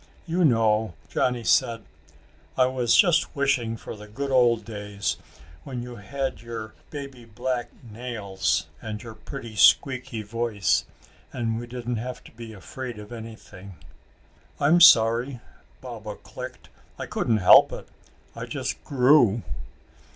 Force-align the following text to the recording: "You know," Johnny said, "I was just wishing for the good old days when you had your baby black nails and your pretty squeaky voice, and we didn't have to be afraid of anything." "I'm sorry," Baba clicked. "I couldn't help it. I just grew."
"You 0.25 0.43
know," 0.43 0.95
Johnny 1.09 1.43
said, 1.43 1.83
"I 2.57 2.65
was 2.65 2.97
just 2.97 3.35
wishing 3.35 3.77
for 3.77 3.95
the 3.95 4.07
good 4.07 4.31
old 4.31 4.65
days 4.65 5.17
when 5.63 5.83
you 5.83 5.97
had 5.97 6.41
your 6.41 6.73
baby 6.89 7.23
black 7.23 7.69
nails 7.83 8.65
and 8.81 9.03
your 9.03 9.13
pretty 9.13 9.55
squeaky 9.55 10.23
voice, 10.23 10.85
and 11.31 11.59
we 11.59 11.67
didn't 11.67 11.97
have 11.97 12.23
to 12.23 12.31
be 12.31 12.51
afraid 12.51 12.97
of 12.97 13.11
anything." 13.11 13.75
"I'm 14.59 14.81
sorry," 14.81 15.39
Baba 15.81 16.15
clicked. 16.15 16.69
"I 16.97 17.05
couldn't 17.05 17.37
help 17.37 17.71
it. 17.71 17.87
I 18.35 18.45
just 18.47 18.83
grew." 18.83 19.43